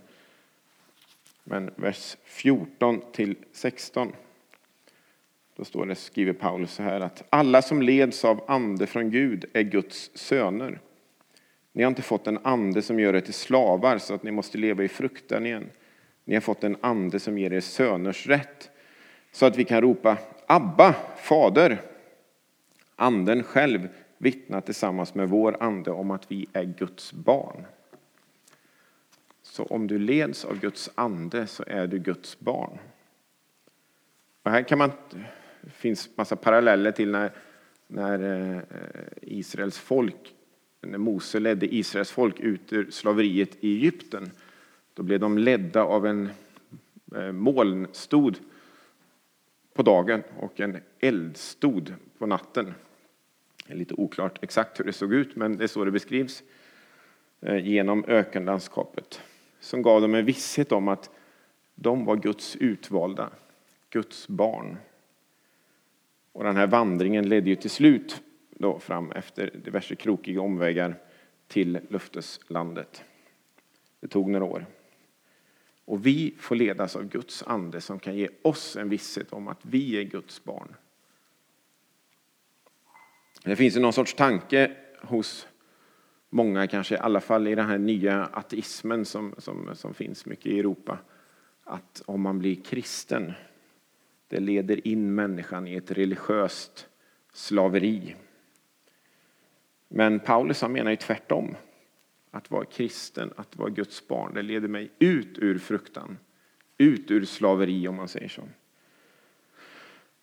Men 1.44 1.70
vers 1.76 2.16
14 2.24 3.00
till 3.12 3.36
16. 3.52 4.12
Då 5.56 5.64
står 5.64 5.86
det, 5.86 5.94
skriver 5.94 6.32
Paulus 6.32 6.72
så 6.72 6.82
här 6.82 7.00
att 7.00 7.24
alla 7.30 7.62
som 7.62 7.82
leds 7.82 8.24
av 8.24 8.44
ande 8.48 8.86
från 8.86 9.10
Gud 9.10 9.44
är 9.52 9.62
Guds 9.62 10.10
söner. 10.14 10.80
Ni 11.72 11.82
har 11.82 11.88
inte 11.88 12.02
fått 12.02 12.26
en 12.26 12.38
ande 12.42 12.82
som 12.82 13.00
gör 13.00 13.14
er 13.14 13.20
till 13.20 13.34
slavar 13.34 13.98
så 13.98 14.14
att 14.14 14.22
ni 14.22 14.30
måste 14.30 14.58
leva 14.58 14.84
i 14.84 14.88
fruktan 14.88 15.46
igen. 15.46 15.70
Ni 16.24 16.34
har 16.34 16.40
fått 16.40 16.64
en 16.64 16.76
ande 16.80 17.20
som 17.20 17.38
ger 17.38 17.52
er 17.52 17.60
söners 17.60 18.26
rätt 18.26 18.70
så 19.32 19.46
att 19.46 19.56
vi 19.56 19.64
kan 19.64 19.80
ropa 19.80 20.18
Abba, 20.46 20.94
Fader. 21.16 21.82
Anden 22.96 23.42
själv 23.42 23.88
vittnar 24.18 24.60
tillsammans 24.60 25.14
med 25.14 25.28
vår 25.28 25.62
ande 25.62 25.90
om 25.90 26.10
att 26.10 26.30
vi 26.30 26.46
är 26.52 26.64
Guds 26.64 27.12
barn. 27.12 27.64
Så 29.42 29.64
om 29.64 29.86
du 29.86 29.98
leds 29.98 30.44
av 30.44 30.60
Guds 30.60 30.90
ande 30.94 31.46
så 31.46 31.64
är 31.66 31.86
du 31.86 31.98
Guds 31.98 32.40
barn. 32.40 32.78
Och 34.42 34.50
här 34.50 34.62
kan 34.62 34.78
man, 34.78 34.90
det 35.60 35.70
finns 35.70 36.16
massa 36.16 36.36
paralleller 36.36 36.92
till 36.92 37.10
när, 37.10 37.32
när 37.86 38.46
eh, 38.56 38.62
Israels 39.22 39.78
folk, 39.78 40.34
när 40.80 40.98
Mose 40.98 41.40
ledde 41.40 41.74
Israels 41.74 42.10
folk 42.10 42.40
ut 42.40 42.72
ur 42.72 42.90
slaveriet 42.90 43.56
i 43.60 43.76
Egypten. 43.76 44.30
Då 44.94 45.02
blev 45.02 45.20
de 45.20 45.38
ledda 45.38 45.82
av 45.82 46.06
en 46.06 46.30
eh, 47.16 47.32
molnstod 47.32 48.38
på 49.74 49.82
dagen 49.82 50.22
och 50.38 50.60
en 50.60 50.78
eldstod 50.98 51.94
på 52.18 52.26
natten. 52.26 52.74
Det 53.68 53.74
är 53.74 53.78
lite 53.78 53.94
oklart 53.94 54.38
exakt 54.42 54.80
hur 54.80 54.84
det 54.84 54.92
såg 54.92 55.12
ut, 55.14 55.36
men 55.36 55.56
det 55.56 55.64
är 55.64 55.68
så 55.68 55.84
det 55.84 55.90
beskrivs 55.90 56.42
eh, 57.40 57.66
genom 57.66 58.04
ökenlandskapet 58.04 59.20
som 59.60 59.82
gav 59.82 60.00
dem 60.00 60.14
en 60.14 60.24
visshet 60.24 60.72
om 60.72 60.88
att 60.88 61.10
de 61.74 62.04
var 62.04 62.16
Guds 62.16 62.56
utvalda, 62.56 63.30
Guds 63.90 64.28
barn. 64.28 64.76
Och 66.32 66.44
den 66.44 66.56
här 66.56 66.66
vandringen 66.66 67.28
ledde 67.28 67.50
ju 67.50 67.56
till 67.56 67.70
slut 67.70 68.22
då 68.50 68.78
fram 68.78 69.12
efter 69.12 69.50
diverse 69.64 69.96
krokiga 69.96 70.40
omvägar 70.40 70.94
till 71.46 71.80
löfteslandet. 71.88 73.04
Det 74.00 74.08
tog 74.08 74.30
några 74.30 74.44
år. 74.44 74.66
Och 75.84 76.06
vi 76.06 76.34
får 76.38 76.56
ledas 76.56 76.96
av 76.96 77.04
Guds 77.04 77.42
ande 77.42 77.80
som 77.80 77.98
kan 77.98 78.16
ge 78.16 78.28
oss 78.42 78.76
en 78.76 78.88
visshet 78.88 79.32
om 79.32 79.48
att 79.48 79.60
vi 79.62 79.96
är 79.96 80.02
Guds 80.02 80.44
barn. 80.44 80.74
Det 83.48 83.56
finns 83.56 83.76
ju 83.76 83.80
någon 83.80 83.92
sorts 83.92 84.14
tanke 84.14 84.70
hos 85.00 85.48
många, 86.30 86.66
kanske 86.66 86.94
i 86.94 86.98
alla 86.98 87.20
fall 87.20 87.48
i 87.48 87.54
den 87.54 87.66
här 87.66 87.78
nya 87.78 88.24
ateismen 88.24 89.04
som, 89.04 89.34
som, 89.38 89.70
som 89.74 89.94
finns 89.94 90.26
mycket 90.26 90.46
i 90.46 90.58
Europa, 90.58 90.98
att 91.64 92.02
om 92.06 92.20
man 92.20 92.38
blir 92.38 92.54
kristen, 92.54 93.32
det 94.28 94.40
leder 94.40 94.88
in 94.88 95.14
människan 95.14 95.68
i 95.68 95.74
ett 95.74 95.90
religiöst 95.90 96.88
slaveri. 97.32 98.16
Men 99.88 100.20
Paulus 100.20 100.62
han 100.62 100.72
menar 100.72 100.90
ju 100.90 100.96
tvärtom. 100.96 101.56
Att 102.30 102.50
vara 102.50 102.64
kristen, 102.64 103.32
att 103.36 103.56
vara 103.56 103.70
Guds 103.70 104.08
barn, 104.08 104.34
det 104.34 104.42
leder 104.42 104.68
mig 104.68 104.90
ut 104.98 105.38
ur 105.38 105.58
fruktan, 105.58 106.18
ut 106.78 107.10
ur 107.10 107.24
slaveri 107.24 107.88
om 107.88 107.96
man 107.96 108.08
säger 108.08 108.28
så. 108.28 108.42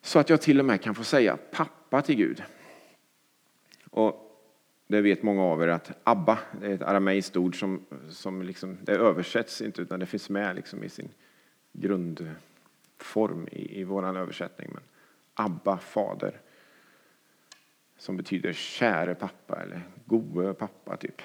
Så 0.01 0.19
att 0.19 0.29
jag 0.29 0.41
till 0.41 0.59
och 0.59 0.65
med 0.65 0.81
kan 0.81 0.95
få 0.95 1.03
säga 1.03 1.37
pappa 1.51 2.01
till 2.01 2.15
Gud. 2.15 2.43
Och 3.95 4.41
det 4.87 5.01
vet 5.01 5.23
många 5.23 5.43
av 5.43 5.63
er 5.63 5.67
att 5.67 5.91
Abba 6.03 6.39
är 6.61 6.69
ett 6.69 6.81
arameiskt 6.81 7.37
ord 7.37 7.59
som, 7.59 7.85
som 8.09 8.41
liksom, 8.41 8.77
det 8.81 8.91
översätts 8.91 9.61
inte 9.61 9.81
utan 9.81 9.99
det 9.99 10.05
finns 10.05 10.29
med 10.29 10.55
liksom 10.55 10.83
i 10.83 10.89
sin 10.89 11.09
grundform 11.73 13.47
i, 13.51 13.79
i 13.79 13.83
vår 13.83 14.17
översättning. 14.17 14.69
Men 14.73 14.83
Abba, 15.33 15.77
fader, 15.77 16.41
som 17.97 18.17
betyder 18.17 18.53
käre 18.53 19.15
pappa 19.15 19.61
eller 19.63 19.81
gode 20.05 20.53
pappa 20.53 20.97
typ. 20.97 21.21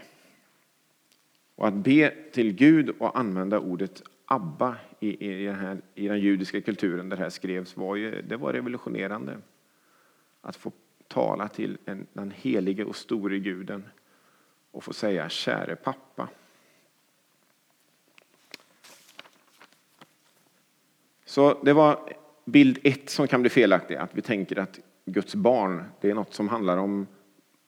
Och 1.55 1.69
att 1.69 1.75
be 1.75 2.15
till 2.33 2.53
Gud 2.53 2.91
och 2.99 3.19
använda 3.19 3.59
ordet 3.59 4.03
Abba 4.25 4.77
i, 5.01 5.27
i, 5.27 5.45
den, 5.47 5.55
här, 5.55 5.81
i 5.95 6.09
den 6.09 6.21
judiska 6.21 6.61
kulturen 6.61 7.09
där 7.09 7.17
det 7.17 7.23
här 7.23 7.31
skrevs 7.31 7.77
var, 7.77 7.97
ju, 7.97 8.23
det 8.23 8.37
var 8.37 8.53
revolutionerande. 8.53 9.39
Att 10.41 10.57
få 10.57 10.73
tala 11.11 11.49
till 11.49 11.79
den 12.13 12.31
helige 12.37 12.85
och 12.85 12.97
store 12.97 13.39
guden 13.39 13.89
och 14.71 14.85
få 14.85 14.93
säga 14.93 15.29
käre 15.29 15.77
pappa. 15.77 16.29
Så 21.25 21.63
det 21.63 21.73
var 21.73 22.13
bild 22.45 22.79
ett 22.83 23.11
som 23.11 23.29
kan 23.29 23.41
bli 23.41 23.51
felaktig, 23.51 23.95
att 23.95 24.15
vi 24.15 24.23
tänker 24.23 24.59
att 24.59 24.81
Guds 25.05 25.35
barn, 25.35 25.85
det 26.01 26.11
är 26.11 26.15
något 26.15 26.35
som 26.35 26.49
handlar 26.49 26.77
om 26.77 27.07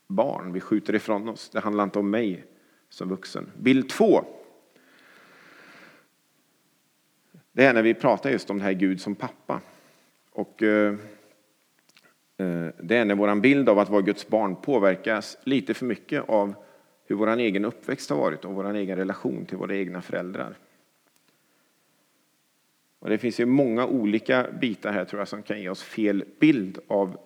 barn. 0.07 0.53
Vi 0.53 0.61
skjuter 0.61 0.95
ifrån 0.95 1.29
oss. 1.29 1.51
Det 1.51 1.61
handlar 1.61 1.85
inte 1.85 1.99
om 1.99 2.11
mig 2.11 2.45
som 2.89 3.09
vuxen. 3.09 3.51
Bild 3.59 3.89
två. 3.89 4.25
Det 7.53 7.65
är 7.65 7.75
när 7.75 7.83
vi 7.83 7.95
pratar 7.95 8.31
just 8.31 8.51
om 8.51 8.59
det 8.59 8.65
här 8.65 8.73
Gud 8.73 9.01
som 9.01 9.15
pappa. 9.15 9.61
Och 10.31 10.63
eh, 10.63 10.95
Eh, 12.37 12.67
det 12.83 12.97
är 12.97 13.05
när 13.05 13.15
vår 13.15 13.35
bild 13.35 13.69
av 13.69 13.79
att 13.79 13.89
vara 13.89 14.03
Guds 14.03 14.29
barn 14.29 14.57
påverkas 14.57 15.39
lite 15.45 15.75
för 15.75 15.87
mycket 15.87 16.29
av 16.29 16.55
hur 17.05 17.17
vår 17.17 17.37
egen 17.37 17.65
uppväxt 17.65 18.11
har 18.11 18.17
varit 18.17 18.45
och 18.45 18.55
vår 18.55 18.75
egen 18.75 18.97
relation 18.97 19.47
till 19.47 19.57
våra 19.57 19.77
egna 19.77 20.03
föräldrar. 20.03 20.57
Och 22.99 23.09
det 23.09 23.19
finns 23.19 23.41
ju 23.41 23.47
många 23.47 23.87
olika 23.87 24.47
bitar 24.61 24.93
här 24.93 25.05
tror 25.05 25.21
jag 25.21 25.29
som 25.29 25.43
kan 25.43 25.61
ge 25.61 25.69
oss 25.69 25.83
fel 25.83 26.25
bild 26.41 26.79
av 26.87 27.17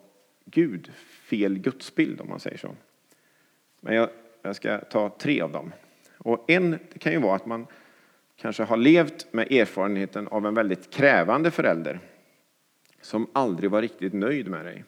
Gud, 0.45 0.91
fel 1.29 1.59
gudsbild 1.59 2.21
om 2.21 2.29
man 2.29 2.39
säger 2.39 2.57
så. 2.57 2.75
Men 3.81 3.95
jag, 3.95 4.09
jag 4.41 4.55
ska 4.55 4.77
ta 4.77 5.09
tre 5.09 5.41
av 5.41 5.51
dem. 5.51 5.73
Och 6.17 6.49
en 6.49 6.71
det 6.71 6.99
kan 6.99 7.13
ju 7.13 7.19
vara 7.19 7.35
att 7.35 7.45
man 7.45 7.67
kanske 8.35 8.63
har 8.63 8.77
levt 8.77 9.33
med 9.33 9.51
erfarenheten 9.51 10.27
av 10.27 10.45
en 10.45 10.53
väldigt 10.53 10.89
krävande 10.89 11.51
förälder 11.51 11.99
som 13.01 13.27
aldrig 13.33 13.71
var 13.71 13.81
riktigt 13.81 14.13
nöjd 14.13 14.47
med 14.47 14.65
dig. 14.65 14.83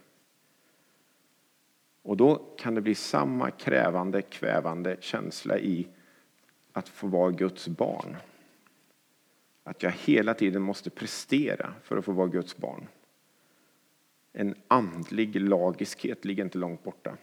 Och 2.09 2.17
då 2.17 2.35
kan 2.57 2.75
det 2.75 2.81
bli 2.81 2.95
samma 2.95 3.51
krävande, 3.51 4.21
kvävande 4.21 4.97
känsla 4.99 5.59
i 5.59 5.87
att 6.71 6.89
få 6.89 7.07
vara 7.07 7.31
Guds 7.31 7.67
barn. 7.67 8.15
Att 9.63 9.83
jag 9.83 9.91
hela 9.91 10.33
tiden 10.33 10.61
måste 10.61 10.89
prestera 10.89 11.73
för 11.83 11.97
att 11.97 12.05
få 12.05 12.11
vara 12.11 12.27
Guds 12.27 12.57
barn. 12.57 12.87
En 14.33 14.55
andlig 14.67 15.41
lagiskhet 15.41 16.25
ligger 16.25 16.43
inte 16.43 16.57
långt 16.57 16.83
borta. 16.83 17.17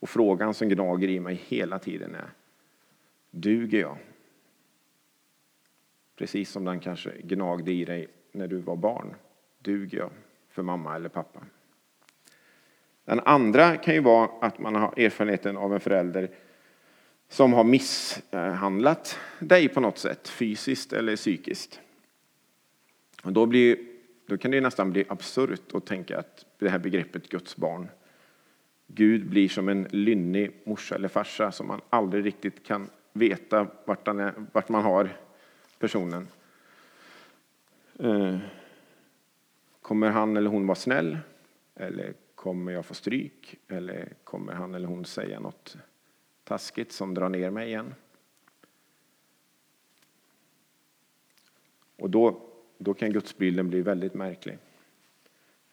Och 0.00 0.08
frågan 0.08 0.54
som 0.54 0.68
gnager 0.68 1.08
i 1.08 1.20
mig 1.20 1.40
hela 1.46 1.78
tiden 1.78 2.14
är, 2.14 2.30
duger 3.30 3.80
jag? 3.80 3.98
Precis 6.16 6.50
som 6.50 6.64
den 6.64 6.80
kanske 6.80 7.20
gnagde 7.22 7.72
i 7.72 7.84
dig 7.84 8.08
när 8.32 8.48
du 8.48 8.58
var 8.58 8.76
barn. 8.76 9.14
Duger 9.58 9.98
jag 9.98 10.10
för 10.48 10.62
mamma 10.62 10.96
eller 10.96 11.08
pappa? 11.08 11.40
Den 13.04 13.20
andra 13.20 13.76
kan 13.76 13.94
ju 13.94 14.00
vara 14.00 14.30
att 14.40 14.58
man 14.58 14.74
har 14.74 14.98
erfarenheten 15.00 15.56
av 15.56 15.74
en 15.74 15.80
förälder 15.80 16.30
som 17.28 17.52
har 17.52 17.64
misshandlat 17.64 19.18
dig 19.38 19.68
på 19.68 19.80
något 19.80 19.98
sätt, 19.98 20.28
fysiskt 20.28 20.92
eller 20.92 21.16
psykiskt. 21.16 21.80
Och 23.22 23.32
då, 23.32 23.46
blir, 23.46 23.78
då 24.26 24.38
kan 24.38 24.50
det 24.50 24.60
nästan 24.60 24.92
bli 24.92 25.04
absurt 25.08 25.74
att 25.74 25.86
tänka 25.86 26.18
att 26.18 26.46
det 26.58 26.68
här 26.68 26.78
begreppet 26.78 27.28
Guds 27.28 27.56
barn, 27.56 27.88
Gud 28.86 29.28
blir 29.30 29.48
som 29.48 29.68
en 29.68 29.86
lynnig 29.90 30.62
morsa 30.64 30.94
eller 30.94 31.08
farsa 31.08 31.52
som 31.52 31.66
man 31.66 31.80
aldrig 31.90 32.24
riktigt 32.24 32.66
kan 32.66 32.90
veta 33.12 33.66
vart, 33.84 34.08
är, 34.08 34.32
vart 34.52 34.68
man 34.68 34.82
har 34.82 35.08
personen. 35.78 36.28
Eh, 37.98 38.38
kommer 39.82 40.10
han 40.10 40.36
eller 40.36 40.50
hon 40.50 40.66
vara 40.66 40.76
snäll? 40.76 41.18
Eller 41.74 42.14
Kommer 42.42 42.72
jag 42.72 42.86
få 42.86 42.94
stryk 42.94 43.54
eller 43.68 44.12
kommer 44.24 44.52
han 44.52 44.74
eller 44.74 44.88
hon 44.88 45.04
säga 45.04 45.40
något 45.40 45.76
taskigt 46.44 46.92
som 46.92 47.14
drar 47.14 47.28
ner 47.28 47.50
mig 47.50 47.68
igen? 47.68 47.94
Och 51.96 52.10
då, 52.10 52.40
då 52.78 52.94
kan 52.94 53.12
gudsbilden 53.12 53.68
bli 53.68 53.82
väldigt 53.82 54.14
märklig. 54.14 54.58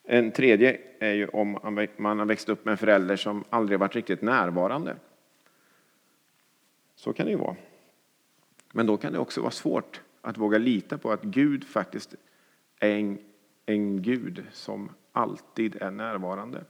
En 0.02 0.32
tredje 0.32 0.80
är 0.98 1.12
ju 1.12 1.28
om 1.28 1.78
man 1.96 2.18
har 2.18 2.26
växt 2.26 2.48
upp 2.48 2.64
med 2.64 2.72
en 2.72 2.78
förälder 2.78 3.16
som 3.16 3.44
aldrig 3.50 3.78
varit 3.78 3.96
riktigt 3.96 4.22
närvarande. 4.22 4.96
Så 6.94 7.12
kan 7.12 7.26
det 7.26 7.32
ju 7.32 7.38
vara. 7.38 7.56
Men 8.72 8.86
då 8.86 8.96
kan 8.96 9.12
det 9.12 9.18
också 9.18 9.40
vara 9.40 9.50
svårt 9.50 10.00
att 10.20 10.38
våga 10.38 10.58
lita 10.58 10.98
på 10.98 11.12
att 11.12 11.22
Gud 11.22 11.64
faktiskt 11.64 12.14
är 12.78 12.90
en, 12.90 13.18
en 13.66 14.02
Gud 14.02 14.44
som 14.52 14.90
alltid 15.12 15.76
är 15.76 15.90
närvarande. 15.90 16.64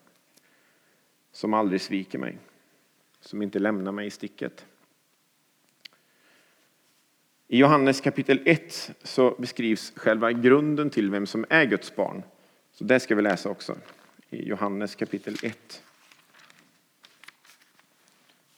Som 1.32 1.54
aldrig 1.54 1.80
sviker 1.80 2.18
mig. 2.18 2.38
Som 3.20 3.42
inte 3.42 3.58
lämnar 3.58 3.92
mig 3.92 4.06
i 4.06 4.10
sticket. 4.10 4.66
I 7.48 7.58
Johannes 7.58 8.00
kapitel 8.00 8.42
1 8.44 8.90
så 9.02 9.34
beskrivs 9.38 9.92
själva 9.96 10.32
grunden 10.32 10.90
till 10.90 11.10
vem 11.10 11.26
som 11.26 11.44
är 11.48 11.64
Guds 11.64 11.96
barn 11.96 12.22
Så 12.72 12.84
det 12.84 13.00
ska 13.00 13.14
vi 13.14 13.22
läsa 13.22 13.50
också 13.50 13.76
i 14.30 14.48
Johannes 14.48 14.94
kapitel 14.94 15.36
1. 15.42 15.82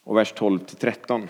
Och 0.03 0.17
vers 0.17 0.33
12 0.33 0.59
till 0.59 0.77
13. 0.77 1.27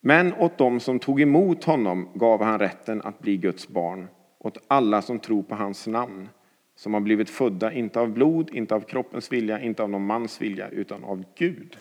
Men 0.00 0.34
åt 0.34 0.58
dem 0.58 0.80
som 0.80 0.98
tog 0.98 1.20
emot 1.20 1.64
honom 1.64 2.08
gav 2.14 2.42
han 2.42 2.58
rätten 2.58 3.02
att 3.02 3.18
bli 3.18 3.36
Guds 3.36 3.68
barn, 3.68 4.08
åt 4.38 4.58
alla 4.66 5.02
som 5.02 5.18
tror 5.18 5.42
på 5.42 5.54
hans 5.54 5.86
namn, 5.86 6.28
som 6.74 6.94
har 6.94 7.00
blivit 7.00 7.30
födda, 7.30 7.72
inte 7.72 8.00
av 8.00 8.12
blod, 8.12 8.50
inte 8.52 8.74
av 8.74 8.80
kroppens 8.80 9.32
vilja, 9.32 9.60
inte 9.60 9.82
av 9.82 9.90
någon 9.90 10.06
mans 10.06 10.42
vilja, 10.42 10.68
utan 10.68 11.04
av 11.04 11.24
Gud. 11.34 11.76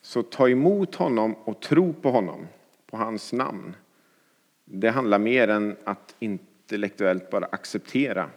Så 0.00 0.22
ta 0.22 0.48
emot 0.48 0.94
honom 0.94 1.34
och 1.34 1.60
tro 1.60 1.92
på 1.92 2.10
honom, 2.10 2.46
på 2.86 2.96
hans 2.96 3.32
namn. 3.32 3.76
Det 4.64 4.90
handlar 4.90 5.18
mer 5.18 5.48
än 5.48 5.76
att 5.84 6.14
intellektuellt 6.18 7.30
bara 7.30 7.44
acceptera. 7.44 8.30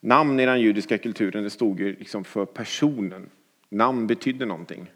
Namn 0.00 0.40
i 0.40 0.46
den 0.46 0.60
judiska 0.60 0.98
kulturen 0.98 1.42
det 1.42 1.50
stod 1.50 1.80
ju 1.80 1.96
liksom 1.96 2.24
för 2.24 2.44
personen. 2.44 3.30
Namn 3.68 4.06
betydde 4.06 4.46
någonting. 4.46 4.92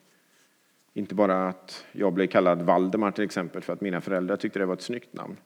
Inte 0.94 1.14
bara 1.14 1.48
att 1.48 1.84
jag 1.92 2.12
blev 2.12 2.26
kallad 2.26 2.62
Valdemar 2.62 3.10
till 3.10 3.24
exempel 3.24 3.62
för 3.62 3.72
att 3.72 3.80
mina 3.80 4.00
föräldrar 4.00 4.36
tyckte 4.36 4.58
det 4.58 4.66
var 4.66 4.74
ett 4.74 4.82
snyggt 4.82 5.12
namn. 5.12 5.36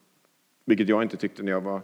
Vilket 0.64 0.88
jag 0.88 1.02
inte 1.02 1.16
tyckte 1.16 1.42
när 1.42 1.52
jag 1.52 1.60
var 1.60 1.82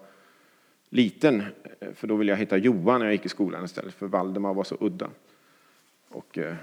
liten, 0.88 1.42
eh, 1.80 1.92
för 1.92 2.06
då 2.06 2.16
ville 2.16 2.32
jag 2.32 2.36
heta 2.36 2.56
Johan 2.56 3.00
när 3.00 3.06
jag 3.06 3.12
gick 3.12 3.26
i 3.26 3.28
skolan 3.28 3.64
istället, 3.64 3.94
för 3.94 4.06
Valdemar 4.06 4.54
var 4.54 4.64
så 4.64 4.76
udda. 4.80 5.10
Och 6.08 6.38
eh, 6.38 6.54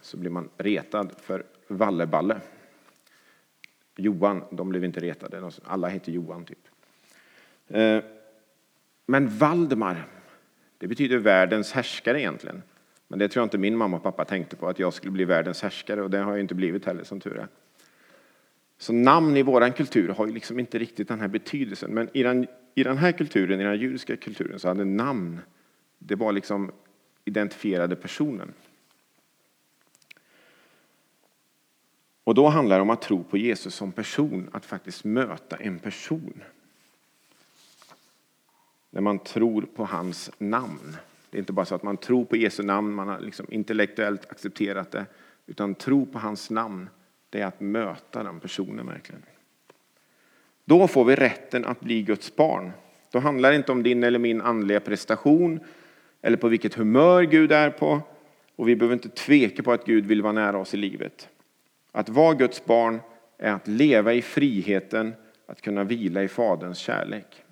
så 0.00 0.16
blir 0.16 0.30
man 0.30 0.48
retad 0.56 1.12
för 1.16 1.44
Valleballe. 1.68 2.40
Johan, 3.96 4.44
de 4.50 4.68
blev 4.68 4.84
inte 4.84 5.00
retade, 5.00 5.50
alla 5.64 5.88
hette 5.88 6.12
Johan 6.12 6.44
typ. 6.44 6.68
Eh, 7.68 8.02
men 9.06 9.28
Valdemar, 9.28 10.06
det 10.78 10.86
betyder 10.86 11.18
världens 11.18 11.72
härskare 11.72 12.20
egentligen. 12.20 12.62
Men 13.10 13.18
det 13.18 13.28
tror 13.28 13.40
jag 13.40 13.46
inte 13.46 13.58
min 13.58 13.76
mamma 13.76 13.96
och 13.96 14.02
pappa 14.02 14.24
tänkte 14.24 14.56
på, 14.56 14.68
att 14.68 14.78
jag 14.78 14.92
skulle 14.92 15.12
bli 15.12 15.24
världens 15.24 15.62
härskare 15.62 16.02
och 16.02 16.10
det 16.10 16.18
har 16.18 16.30
jag 16.30 16.40
inte 16.40 16.54
blivit 16.54 16.84
heller 16.84 17.04
som 17.04 17.20
tur 17.20 17.38
är. 17.38 17.48
Så 18.78 18.92
namn 18.92 19.36
i 19.36 19.42
vår 19.42 19.70
kultur 19.70 20.08
har 20.08 20.26
ju 20.26 20.32
liksom 20.32 20.58
inte 20.58 20.78
riktigt 20.78 21.08
den 21.08 21.20
här 21.20 21.28
betydelsen. 21.28 21.94
Men 21.94 22.08
i 22.12 22.22
den, 22.22 22.46
i 22.74 22.82
den 22.84 22.98
här 22.98 23.12
kulturen, 23.12 23.60
i 23.60 23.64
den 23.64 23.78
judiska 23.78 24.16
kulturen, 24.16 24.58
så 24.58 24.68
hade 24.68 24.84
namn, 24.84 25.40
det 25.98 26.14
var 26.14 26.32
liksom 26.32 26.72
identifierade 27.24 27.96
personen. 27.96 28.52
Och 32.24 32.34
då 32.34 32.48
handlar 32.48 32.76
det 32.76 32.82
om 32.82 32.90
att 32.90 33.02
tro 33.02 33.24
på 33.24 33.38
Jesus 33.38 33.74
som 33.74 33.92
person, 33.92 34.50
att 34.52 34.66
faktiskt 34.66 35.04
möta 35.04 35.56
en 35.56 35.78
person. 35.78 36.42
När 38.90 39.00
man 39.00 39.18
tror 39.18 39.62
på 39.62 39.84
hans 39.84 40.30
namn. 40.38 40.96
Det 41.30 41.36
är 41.36 41.38
inte 41.38 41.52
bara 41.52 41.66
så 41.66 41.74
att 41.74 41.82
man 41.82 41.96
tror 41.96 42.24
på 42.24 42.36
Jesu 42.36 42.62
namn, 42.62 42.94
man 42.94 43.08
har 43.08 43.20
liksom 43.20 43.46
intellektuellt 43.50 44.30
accepterat 44.30 44.90
det, 44.90 45.06
utan 45.46 45.74
tro 45.74 46.06
på 46.06 46.18
hans 46.18 46.50
namn, 46.50 46.88
det 47.30 47.40
är 47.40 47.46
att 47.46 47.60
möta 47.60 48.22
den 48.22 48.40
personen 48.40 48.86
verkligen. 48.86 49.22
Då 50.64 50.88
får 50.88 51.04
vi 51.04 51.16
rätten 51.16 51.64
att 51.64 51.80
bli 51.80 52.02
Guds 52.02 52.36
barn. 52.36 52.70
Då 53.10 53.18
handlar 53.18 53.50
det 53.50 53.56
inte 53.56 53.72
om 53.72 53.82
din 53.82 54.04
eller 54.04 54.18
min 54.18 54.40
andliga 54.40 54.80
prestation 54.80 55.60
eller 56.22 56.36
på 56.36 56.48
vilket 56.48 56.74
humör 56.74 57.22
Gud 57.22 57.52
är 57.52 57.70
på. 57.70 58.00
Och 58.56 58.68
vi 58.68 58.76
behöver 58.76 58.94
inte 58.94 59.08
tveka 59.08 59.62
på 59.62 59.72
att 59.72 59.86
Gud 59.86 60.06
vill 60.06 60.22
vara 60.22 60.32
nära 60.32 60.58
oss 60.58 60.74
i 60.74 60.76
livet. 60.76 61.28
Att 61.92 62.08
vara 62.08 62.34
Guds 62.34 62.64
barn 62.64 63.00
är 63.38 63.52
att 63.52 63.68
leva 63.68 64.12
i 64.12 64.22
friheten, 64.22 65.14
att 65.46 65.60
kunna 65.60 65.84
vila 65.84 66.22
i 66.22 66.28
Faderns 66.28 66.78
kärlek. 66.78 67.44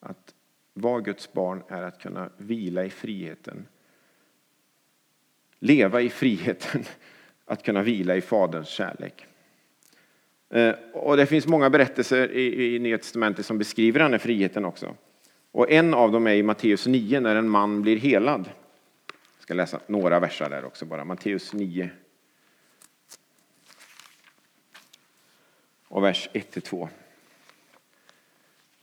Att 0.00 0.33
vara 0.74 1.00
Guds 1.00 1.32
barn 1.32 1.62
är 1.68 1.82
att 1.82 2.00
kunna 2.00 2.30
vila 2.36 2.84
i 2.84 2.90
friheten. 2.90 3.66
Leva 5.58 6.00
i 6.00 6.10
friheten, 6.10 6.84
att 7.44 7.62
kunna 7.62 7.82
vila 7.82 8.16
i 8.16 8.20
Faderns 8.20 8.68
kärlek. 8.68 9.26
Eh, 10.50 10.74
och 10.92 11.16
det 11.16 11.26
finns 11.26 11.46
många 11.46 11.70
berättelser 11.70 12.32
i, 12.32 12.74
i 12.74 12.78
Nya 12.78 12.98
Testamentet 12.98 13.46
som 13.46 13.58
beskriver 13.58 14.00
den 14.00 14.12
här 14.12 14.18
friheten 14.18 14.64
också. 14.64 14.94
Och 15.52 15.70
en 15.70 15.94
av 15.94 16.12
dem 16.12 16.26
är 16.26 16.34
i 16.34 16.42
Matteus 16.42 16.86
9 16.86 17.20
när 17.20 17.36
en 17.36 17.48
man 17.48 17.82
blir 17.82 17.96
helad. 17.96 18.50
Jag 19.36 19.42
ska 19.42 19.54
läsa 19.54 19.80
några 19.86 20.20
verser 20.20 20.50
där 20.50 20.64
också 20.64 20.84
bara. 20.84 21.04
Matteus 21.04 21.52
9, 21.52 21.90
och 25.94 26.04
vers 26.04 26.28
1-2. 26.32 26.88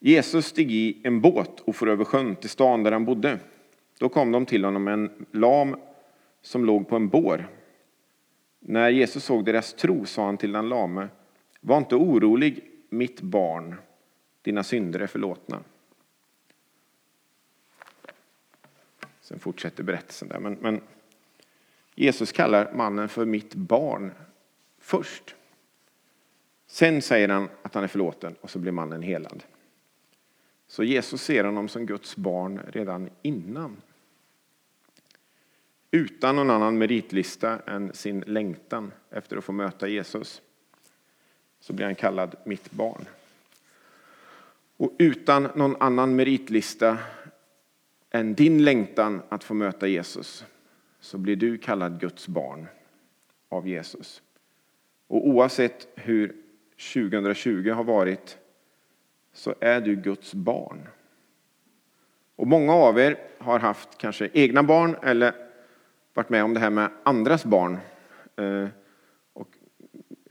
Jesus 0.04 0.46
steg 0.46 0.72
i 0.72 1.02
en 1.04 1.22
båt 1.22 1.60
och 1.60 1.76
for 1.76 1.90
över 1.90 2.04
sjön 2.04 2.36
till 2.36 2.50
stan 2.50 2.84
där 2.84 2.92
han 2.92 3.06
bodde. 3.06 3.40
Då 4.00 4.10
kom 4.10 4.32
de 4.32 4.46
till 4.46 4.66
honom 4.66 4.88
en 4.88 5.26
lam 5.32 5.76
som 6.42 6.66
låg 6.66 6.88
på 6.88 6.96
en 6.96 7.08
bår. 7.08 7.48
När 8.60 8.90
Jesus 8.90 9.24
såg 9.24 9.46
deras 9.46 9.74
tro 9.74 10.06
sa 10.06 10.26
han 10.26 10.38
till 10.38 10.52
den 10.52 10.70
lame, 10.70 11.08
var 11.60 11.78
inte 11.78 11.96
orolig, 11.96 12.64
mitt 12.90 13.22
barn, 13.22 13.76
dina 14.42 14.64
synder 14.64 15.00
är 15.00 15.08
förlåtna. 15.08 15.64
Sen 19.22 19.40
fortsätter 19.40 19.84
berättelsen 19.84 20.28
där. 20.28 20.40
Men, 20.40 20.54
men 20.54 20.82
Jesus 21.96 22.32
kallar 22.32 22.74
mannen 22.74 23.10
för 23.10 23.26
mitt 23.26 23.56
barn 23.56 24.12
först. 24.80 25.36
Sen 26.68 27.02
säger 27.02 27.30
han 27.30 27.50
att 27.62 27.74
han 27.74 27.84
är 27.84 27.88
förlåten 27.88 28.36
och 28.42 28.50
så 28.50 28.60
blir 28.60 28.72
mannen 28.72 29.02
helad. 29.02 29.44
Så 30.72 30.84
Jesus 30.84 31.22
ser 31.22 31.44
honom 31.44 31.68
som 31.68 31.86
Guds 31.86 32.16
barn 32.16 32.62
redan 32.68 33.10
innan. 33.22 33.82
Utan 35.92 36.36
någon 36.36 36.50
annan 36.50 36.78
meritlista 36.78 37.60
än 37.60 37.94
sin 37.94 38.20
längtan 38.20 38.92
efter 39.10 39.38
att 39.38 39.44
få 39.44 39.52
möta 39.52 39.88
Jesus 39.88 40.42
så 41.60 41.74
blir 41.74 41.86
han 41.86 41.96
kallad 41.96 42.36
mitt 42.46 42.72
barn. 42.72 43.06
Och 44.78 44.96
utan 44.98 45.44
någon 45.56 45.76
annan 45.80 46.16
meritlista 46.16 46.98
än 48.10 48.34
din 48.34 48.64
längtan 48.64 49.22
att 49.30 49.44
få 49.44 49.54
möta 49.54 49.88
Jesus 49.88 50.46
så 51.00 51.18
blir 51.18 51.36
du 51.36 51.58
kallad 51.58 52.00
Guds 52.00 52.28
barn 52.28 52.68
av 53.50 53.68
Jesus. 53.68 54.22
Och 55.08 55.28
oavsett 55.28 55.88
hur 55.96 56.36
2020 56.94 57.70
har 57.70 57.84
varit 57.84 58.38
så 59.34 59.56
är 59.60 59.82
du 59.82 59.96
Guds 59.96 60.34
barn. 60.34 60.88
Och 62.36 62.48
många 62.48 62.74
av 62.74 63.00
er 63.00 63.18
har 63.38 63.60
haft 63.60 63.98
kanske 63.98 64.30
egna 64.34 64.64
barn 64.64 64.96
eller 65.04 65.34
varit 66.14 66.30
med 66.30 66.44
om 66.44 66.54
det 66.54 66.60
här 66.60 66.70
med 66.70 66.90
andras 67.04 67.46
barn. 67.46 67.78
Eh, 68.36 68.68
och 69.34 69.48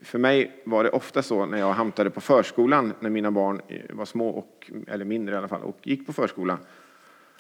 för 0.02 0.18
mig 0.18 0.62
var 0.64 0.84
det 0.84 0.90
ofta 0.90 1.22
så 1.22 1.46
när 1.46 1.58
jag 1.58 1.72
hämtade 1.72 2.10
på 2.10 2.20
förskolan 2.20 2.92
när 3.00 3.10
mina 3.10 3.30
barn 3.30 3.60
var 3.90 4.04
små, 4.04 4.28
och, 4.28 4.70
eller 4.86 5.04
mindre 5.04 5.34
i 5.34 5.38
alla 5.38 5.48
fall, 5.48 5.62
och 5.62 5.78
gick 5.82 6.06
på 6.06 6.12
förskolan. 6.12 6.58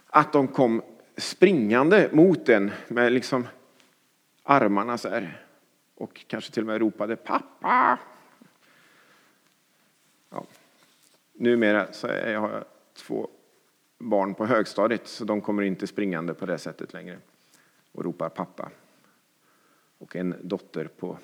Att 0.06 0.32
de 0.32 0.48
kom 0.48 0.82
springande 1.16 2.08
mot 2.12 2.48
en 2.48 2.70
med 2.88 3.12
liksom 3.12 3.46
armarna 4.42 4.98
så 4.98 5.08
här. 5.08 5.46
Och 5.94 6.24
kanske 6.26 6.52
till 6.52 6.62
och 6.62 6.66
med 6.66 6.80
ropade 6.80 7.16
pappa, 7.16 7.98
Ja. 10.30 10.44
Numera 11.40 11.92
så 11.92 12.06
är 12.06 12.32
jag, 12.32 12.40
har 12.40 12.50
jag 12.50 12.64
två 12.94 13.28
barn 13.98 14.34
på 14.34 14.46
högstadiet 14.46 15.06
så 15.06 15.24
de 15.24 15.40
kommer 15.40 15.62
inte 15.62 15.86
springande 15.86 16.34
på 16.34 16.46
det 16.46 16.58
sättet 16.58 16.92
längre 16.92 17.18
och 17.92 18.04
ropar 18.04 18.28
pappa. 18.28 18.70
Och 19.98 20.16
en 20.16 20.34
dotter 20.42 20.84
på 20.84 21.18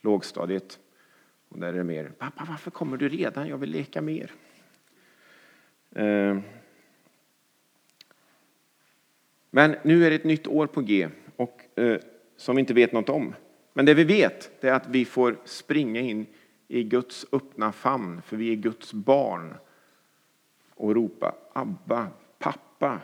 lågstadiet. 0.00 0.78
Och 1.48 1.58
där 1.58 1.68
är 1.68 1.72
det 1.72 1.84
mer, 1.84 2.12
pappa 2.18 2.46
varför 2.48 2.70
kommer 2.70 2.96
du 2.96 3.08
redan? 3.08 3.48
Jag 3.48 3.58
vill 3.58 3.70
leka 3.70 4.02
mer. 4.02 4.32
Ehm. 5.94 6.42
Men 9.50 9.76
nu 9.82 10.06
är 10.06 10.10
det 10.10 10.16
ett 10.16 10.24
nytt 10.24 10.46
år 10.46 10.66
på 10.66 10.80
G 10.80 11.08
och, 11.36 11.78
eh, 11.78 12.00
som 12.36 12.56
vi 12.56 12.60
inte 12.60 12.74
vet 12.74 12.92
något 12.92 13.08
om. 13.08 13.34
Men 13.72 13.86
det 13.86 13.94
vi 13.94 14.04
vet 14.04 14.64
är 14.64 14.72
att 14.72 14.88
vi 14.88 15.04
får 15.04 15.36
springa 15.44 16.00
in 16.00 16.26
i 16.72 16.82
Guds 16.82 17.26
öppna 17.32 17.72
famn, 17.72 18.22
för 18.22 18.36
vi 18.36 18.52
är 18.52 18.56
Guds 18.56 18.92
barn. 18.92 19.54
Och 20.74 20.94
ropa 20.94 21.34
Abba, 21.52 22.08
pappa, 22.38 23.00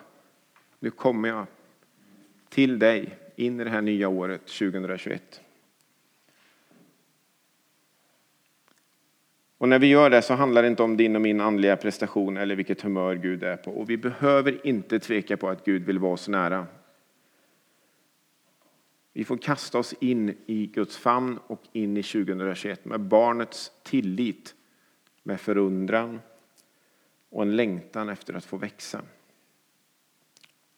nu 0.79 0.91
kommer 0.91 1.29
jag 1.29 1.47
till 2.49 2.79
dig 2.79 3.19
in 3.37 3.61
i 3.61 3.65
det 3.65 3.71
här 3.71 3.83
nya 3.83 4.09
året 4.09 4.47
2021. 4.47 5.41
Och 9.59 9.69
när 9.69 9.79
vi 9.79 9.87
gör 9.87 10.11
det 10.11 10.23
så 10.23 10.35
handlar 10.35 10.63
det 10.63 10.69
inte 10.69 10.83
om 10.83 10.97
din 10.97 11.17
och 11.17 11.23
min 11.23 11.41
andliga 11.41 11.77
prestation 11.77 12.37
eller 12.37 12.57
vilket 12.57 12.83
humör 12.83 13.15
Gud 13.15 13.43
är 13.43 13.57
på. 13.57 13.71
Och 13.71 13.91
vi 13.91 13.97
behöver 13.97 14.67
inte 14.67 14.99
tveka 14.99 15.37
på 15.37 15.49
att 15.49 15.65
Gud 15.65 15.85
vill 15.85 15.99
vara 15.99 16.13
oss 16.13 16.29
nära. 16.29 16.67
Vi 19.13 19.25
får 19.25 19.37
kasta 19.37 19.79
oss 19.79 19.95
in 20.01 20.37
i 20.47 20.67
Guds 20.67 20.97
famn 20.97 21.39
och 21.47 21.63
in 21.73 21.97
i 21.97 22.03
2021 22.03 22.85
med 22.85 23.01
barnets 23.01 23.73
tillit, 23.83 24.55
med 25.23 25.41
förundran 25.41 26.21
och 27.31 27.43
en 27.43 27.57
längtan 27.57 28.09
efter 28.09 28.35
att 28.35 28.45
få 28.45 28.57
växa. 28.57 29.03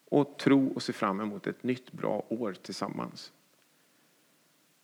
Och 0.05 0.39
tro 0.39 0.73
och 0.75 0.83
se 0.83 0.93
fram 0.93 1.21
emot 1.21 1.47
ett 1.47 1.63
nytt 1.63 1.93
bra 1.93 2.27
år 2.29 2.53
tillsammans. 2.53 3.33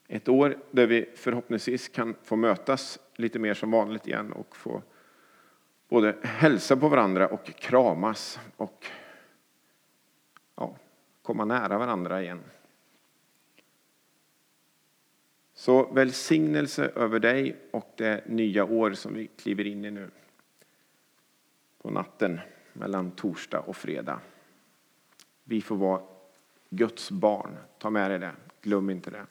Ett 0.09 0.29
år 0.29 0.59
där 0.71 0.87
vi 0.87 1.11
förhoppningsvis 1.15 1.89
kan 1.89 2.15
få 2.23 2.37
mötas 2.37 2.99
lite 3.15 3.39
mer 3.39 3.55
som 3.55 3.71
vanligt 3.71 4.07
igen 4.07 4.33
och 4.33 4.57
få 4.57 4.83
både 5.89 6.17
hälsa 6.23 6.77
på 6.77 6.89
varandra 6.89 7.29
och 7.29 7.45
kramas 7.45 8.39
och 8.57 8.87
ja, 10.57 10.77
komma 11.23 11.45
nära 11.45 11.79
varandra 11.79 12.23
igen. 12.23 12.41
Så 15.59 15.93
välsignelse 15.93 16.93
över 16.95 17.21
dig 17.21 17.57
och 17.71 17.93
det 17.97 18.27
nya 18.27 18.65
år 18.65 18.93
som 18.93 19.15
vi 19.15 19.27
kliver 19.27 19.67
in 19.67 19.85
i 19.85 19.91
nu. 19.91 20.11
På 21.83 21.91
natten 21.91 22.41
mellan 22.73 23.11
torsdag 23.11 23.61
och 23.61 23.77
fredag. 23.77 24.21
Vi 25.45 25.61
får 25.61 25.77
vara 25.77 26.03
Guds 26.71 27.11
barn. 27.11 27.57
Ta 27.79 27.91
med 27.91 28.11
dig 28.11 28.19
det. 28.19 28.33
Glöm 28.61 28.91
inte 28.91 29.11
det. 29.11 29.27